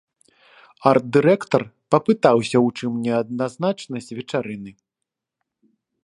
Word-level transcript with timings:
Арт-дырэктар 0.91 1.63
папытаўся 1.95 2.53
ў 2.53 2.67
чым 2.79 2.93
неадназначнасць 3.05 4.13
вечарыны. 4.21 4.71